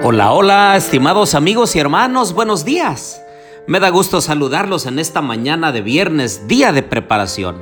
[0.00, 3.20] Hola, hola, estimados amigos y hermanos, buenos días.
[3.66, 7.56] Me da gusto saludarlos en esta mañana de viernes, día de preparación.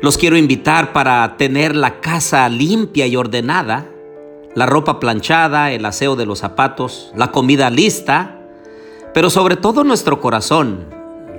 [0.00, 3.84] Los quiero invitar para tener la casa limpia y ordenada,
[4.54, 8.40] la ropa planchada, el aseo de los zapatos, la comida lista,
[9.12, 10.86] pero sobre todo nuestro corazón,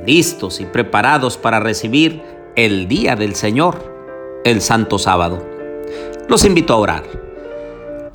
[0.05, 2.22] listos y preparados para recibir
[2.55, 5.44] el día del Señor, el Santo Sábado.
[6.27, 7.28] Los invito a orar.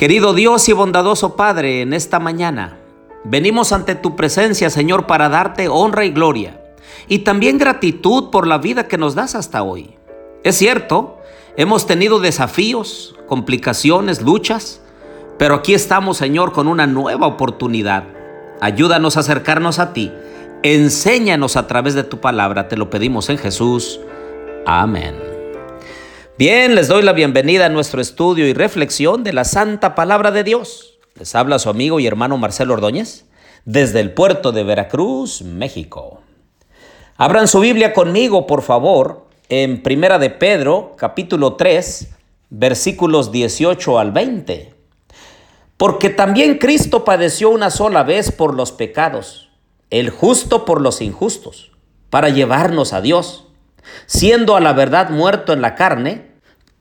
[0.05, 2.77] Querido Dios y bondadoso Padre, en esta mañana
[3.25, 6.61] venimos ante tu presencia, Señor, para darte honra y gloria
[7.09, 9.97] y también gratitud por la vida que nos das hasta hoy.
[10.43, 11.21] Es cierto,
[11.57, 14.83] hemos tenido desafíos, complicaciones, luchas,
[15.39, 18.05] pero aquí estamos, Señor, con una nueva oportunidad.
[18.61, 20.13] Ayúdanos a acercarnos a ti.
[20.63, 23.99] Enséñanos a través de tu palabra, te lo pedimos en Jesús.
[24.67, 25.34] Amén.
[26.37, 30.43] Bien, les doy la bienvenida a nuestro estudio y reflexión de la Santa Palabra de
[30.43, 30.99] Dios.
[31.15, 33.27] Les habla su amigo y hermano Marcelo Ordóñez
[33.65, 36.23] desde el puerto de Veracruz, México.
[37.17, 42.09] Abran su Biblia conmigo, por favor, en Primera de Pedro, capítulo 3,
[42.51, 44.75] versículos 18 al 20.
[45.77, 49.51] Porque también Cristo padeció una sola vez por los pecados,
[49.91, 51.71] el justo por los injustos,
[52.11, 53.45] para llevarnos a Dios
[54.07, 56.33] siendo a la verdad muerto en la carne,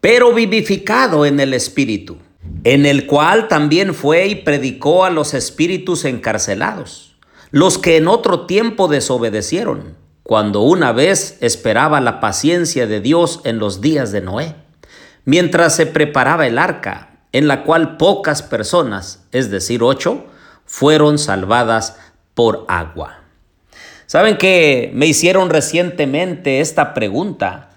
[0.01, 2.17] pero vivificado en el Espíritu,
[2.63, 7.15] en el cual también fue y predicó a los espíritus encarcelados,
[7.51, 13.59] los que en otro tiempo desobedecieron, cuando una vez esperaba la paciencia de Dios en
[13.59, 14.55] los días de Noé,
[15.25, 20.25] mientras se preparaba el arca, en la cual pocas personas, es decir, ocho,
[20.65, 21.97] fueron salvadas
[22.33, 23.22] por agua.
[24.13, 27.71] ¿Saben que me hicieron recientemente esta pregunta?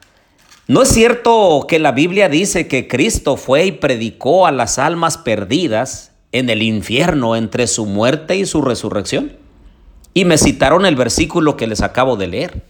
[0.68, 5.16] ¿No es cierto que la Biblia dice que Cristo fue y predicó a las almas
[5.16, 9.32] perdidas en el infierno entre su muerte y su resurrección?
[10.12, 12.62] Y me citaron el versículo que les acabo de leer.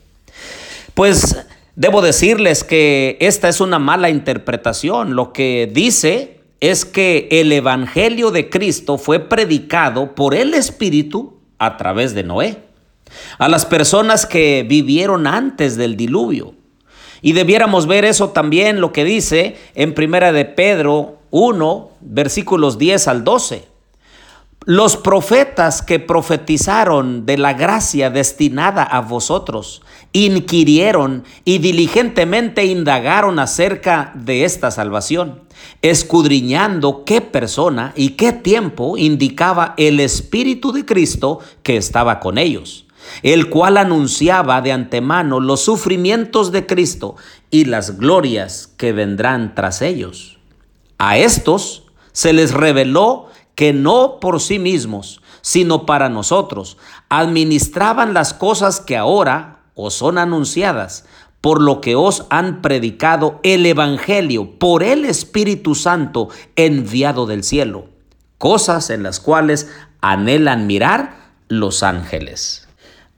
[0.95, 1.37] Pues
[1.75, 5.17] debo decirles que esta es una mala interpretación.
[5.17, 11.77] Lo que dice es que el Evangelio de Cristo fue predicado por el Espíritu a
[11.77, 12.66] través de Noé
[13.39, 16.55] a las personas que vivieron antes del diluvio.
[17.23, 23.09] Y debiéramos ver eso también lo que dice en Primera de Pedro 1, versículos 10
[23.09, 23.65] al 12.
[24.65, 29.83] Los profetas que profetizaron de la gracia destinada a vosotros,
[30.13, 35.43] inquirieron y diligentemente indagaron acerca de esta salvación,
[35.83, 42.86] escudriñando qué persona y qué tiempo indicaba el Espíritu de Cristo que estaba con ellos
[43.23, 47.17] el cual anunciaba de antemano los sufrimientos de Cristo
[47.51, 50.39] y las glorias que vendrán tras ellos.
[50.99, 56.77] A estos se les reveló que no por sí mismos, sino para nosotros,
[57.09, 61.05] administraban las cosas que ahora os son anunciadas,
[61.41, 67.87] por lo que os han predicado el Evangelio por el Espíritu Santo enviado del cielo,
[68.39, 72.66] cosas en las cuales anhelan mirar los ángeles.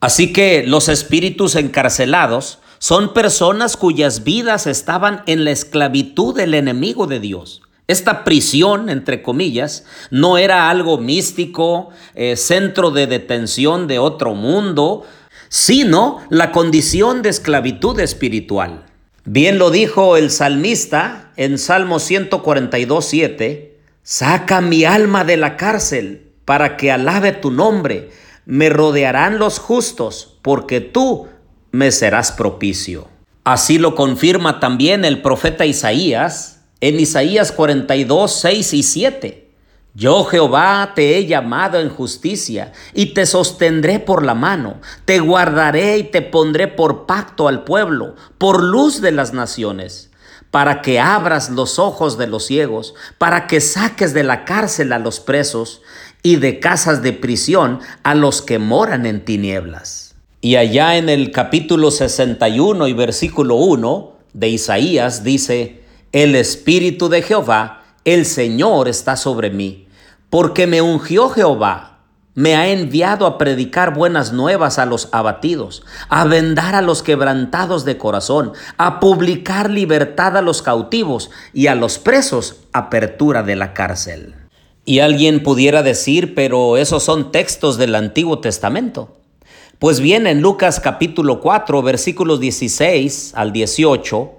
[0.01, 7.07] Así que los espíritus encarcelados son personas cuyas vidas estaban en la esclavitud del enemigo
[7.07, 7.63] de Dios.
[7.89, 15.05] Esta prisión, entre comillas, no era algo místico, eh, centro de detención de otro mundo,
[15.49, 18.85] sino la condición de esclavitud espiritual.
[19.25, 26.33] Bien lo dijo el salmista en Salmo 142, 7, Saca mi alma de la cárcel
[26.45, 28.11] para que alabe tu nombre
[28.49, 31.29] me rodearán los justos, porque tú
[31.71, 33.07] me serás propicio.
[33.45, 39.51] Así lo confirma también el profeta Isaías en Isaías 42, 6 y 7.
[39.93, 45.99] Yo Jehová te he llamado en justicia y te sostendré por la mano, te guardaré
[45.99, 50.11] y te pondré por pacto al pueblo, por luz de las naciones,
[50.51, 54.99] para que abras los ojos de los ciegos, para que saques de la cárcel a
[54.99, 55.83] los presos
[56.23, 60.15] y de casas de prisión a los que moran en tinieblas.
[60.41, 65.83] Y allá en el capítulo 61 y versículo 1 de Isaías dice,
[66.13, 69.87] el Espíritu de Jehová, el Señor está sobre mí,
[70.31, 71.89] porque me ungió Jehová
[72.39, 77.85] me ha enviado a predicar buenas nuevas a los abatidos, a vendar a los quebrantados
[77.85, 83.75] de corazón, a publicar libertad a los cautivos y a los presos apertura de la
[83.75, 84.37] cárcel.
[84.89, 89.19] Y alguien pudiera decir, pero esos son textos del Antiguo Testamento.
[89.79, 94.31] Pues bien, en Lucas capítulo 4, versículos 16 al 18,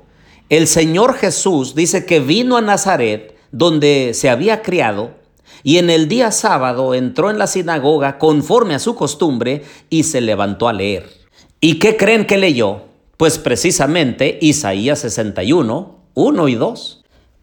[0.49, 5.11] el Señor Jesús dice que vino a Nazaret, donde se había criado,
[5.61, 9.61] Y en el día sábado entró en la sinagoga conforme a su costumbre
[9.91, 11.11] y se levantó a leer.
[11.61, 12.85] ¿Y qué creen que leyó?
[13.17, 16.98] Pues precisamente Isaías 61, 1 y 2.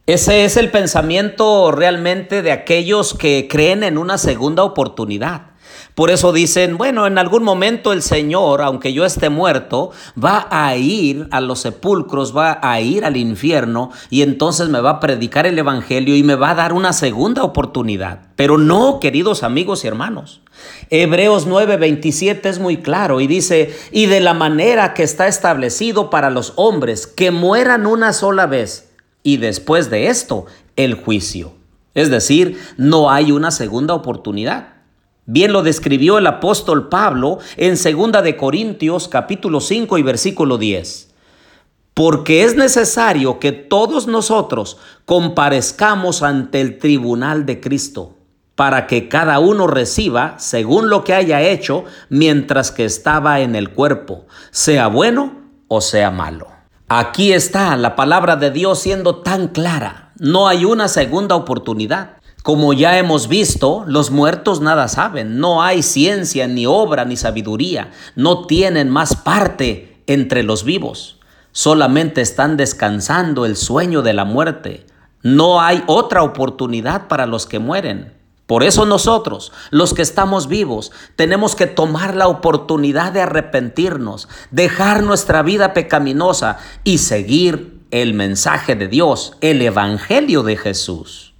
[0.07, 5.51] Ese es el pensamiento realmente de aquellos que creen en una segunda oportunidad.
[5.97, 10.77] Por eso dicen, bueno, en algún momento el Señor, aunque yo esté muerto, va a
[10.77, 15.45] ir a los sepulcros, va a ir al infierno y entonces me va a predicar
[15.45, 18.29] el Evangelio y me va a dar una segunda oportunidad.
[18.37, 20.41] Pero no, queridos amigos y hermanos.
[20.89, 26.31] Hebreos 9:27 es muy claro y dice, y de la manera que está establecido para
[26.31, 28.87] los hombres que mueran una sola vez
[29.27, 30.47] y después de esto
[30.77, 31.53] el juicio.
[31.95, 34.75] Es decir, no hay una segunda oportunidad.
[35.25, 41.11] Bien lo describió el apóstol Pablo en 2 de Corintios capítulo 5 y versículo 10.
[41.93, 48.15] Porque es necesario que todos nosotros comparezcamos ante el tribunal de Cristo,
[48.55, 53.71] para que cada uno reciba según lo que haya hecho mientras que estaba en el
[53.71, 55.33] cuerpo, sea bueno
[55.67, 56.56] o sea malo.
[56.89, 60.13] Aquí está la palabra de Dios siendo tan clara.
[60.21, 62.19] No hay una segunda oportunidad.
[62.45, 67.91] Como ya hemos visto, los muertos nada saben, no hay ciencia, ni obra, ni sabiduría,
[68.15, 71.19] no tienen más parte entre los vivos,
[71.51, 74.87] solamente están descansando el sueño de la muerte.
[75.25, 78.16] No hay otra oportunidad para los que mueren.
[78.47, 85.03] Por eso nosotros, los que estamos vivos, tenemos que tomar la oportunidad de arrepentirnos, dejar
[85.03, 91.35] nuestra vida pecaminosa y seguir el mensaje de Dios, el Evangelio de Jesús.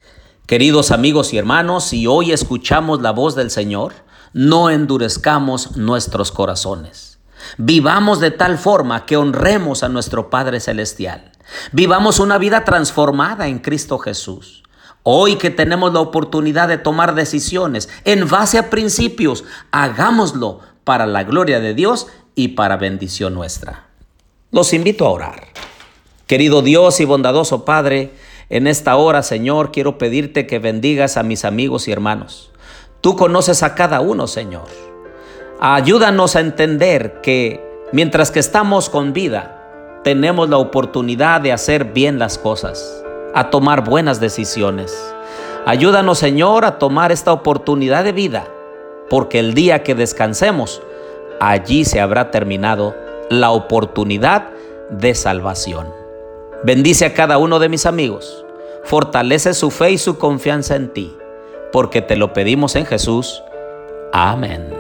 [0.47, 3.93] Queridos amigos y hermanos, si hoy escuchamos la voz del Señor,
[4.33, 7.19] no endurezcamos nuestros corazones.
[7.57, 11.33] Vivamos de tal forma que honremos a nuestro Padre Celestial.
[11.71, 14.65] Vivamos una vida transformada en Cristo Jesús.
[15.09, 21.23] Hoy que tenemos la oportunidad de tomar decisiones en base a principios, hagámoslo para la
[21.23, 23.87] gloria de Dios y para bendición nuestra.
[24.51, 25.47] Los invito a orar.
[26.27, 28.15] Querido Dios y bondadoso Padre,
[28.51, 32.51] en esta hora, Señor, quiero pedirte que bendigas a mis amigos y hermanos.
[33.01, 34.67] Tú conoces a cada uno, Señor.
[35.61, 42.19] Ayúdanos a entender que mientras que estamos con vida, tenemos la oportunidad de hacer bien
[42.19, 43.05] las cosas,
[43.37, 45.15] a tomar buenas decisiones.
[45.67, 48.49] Ayúdanos, Señor, a tomar esta oportunidad de vida,
[49.11, 50.81] porque el día que descansemos,
[51.39, 52.97] allí se habrá terminado
[53.29, 54.49] la oportunidad
[54.89, 55.93] de salvación.
[56.65, 58.45] Bendice a cada uno de mis amigos.
[58.85, 61.15] Fortalece su fe y su confianza en ti,
[61.73, 63.43] porque te lo pedimos en Jesús.
[64.15, 64.76] Amén.